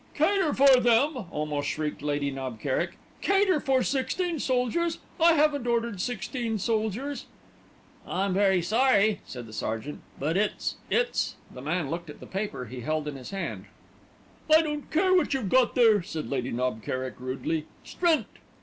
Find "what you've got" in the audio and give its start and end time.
15.13-15.75